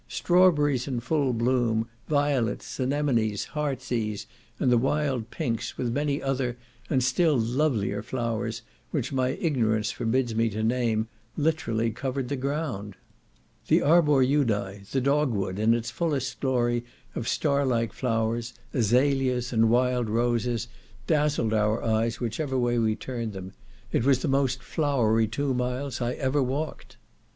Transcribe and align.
Strawberries 0.07 0.87
in 0.87 0.99
full 0.99 1.31
bloom, 1.31 1.87
violets, 2.09 2.79
anemonies, 2.79 3.45
heart's 3.49 3.91
ease, 3.91 4.25
and 4.57 4.73
wild 4.81 5.29
pinks, 5.29 5.77
with 5.77 5.93
many 5.93 6.23
other, 6.23 6.57
and 6.89 7.03
still 7.03 7.37
lovelier 7.37 8.01
flowers, 8.01 8.63
which 8.89 9.13
my 9.13 9.29
ignorance 9.39 9.91
forbids 9.91 10.33
me 10.33 10.49
to 10.49 10.63
name, 10.63 11.07
literally 11.37 11.91
covered 11.91 12.29
the 12.29 12.35
ground. 12.35 12.95
The 13.67 13.83
arbor 13.83 14.25
judae, 14.25 14.89
the 14.91 15.01
dog 15.01 15.29
wood, 15.33 15.59
in 15.59 15.75
its 15.75 15.91
fullest 15.91 16.39
glory 16.39 16.83
of 17.13 17.27
star 17.27 17.63
like 17.63 17.93
flowers, 17.93 18.55
azalias, 18.73 19.53
and 19.53 19.69
wild 19.69 20.09
roses, 20.09 20.67
dazzled 21.05 21.53
our 21.53 21.83
eyes 21.83 22.19
whichever 22.19 22.57
way 22.57 22.79
we 22.79 22.95
turned 22.95 23.33
them. 23.33 23.53
It 23.91 24.03
was 24.03 24.23
the 24.23 24.27
most 24.27 24.63
flowery 24.63 25.27
two 25.27 25.53
miles 25.53 26.01
I 26.01 26.13
ever 26.13 26.41
walked. 26.41 26.97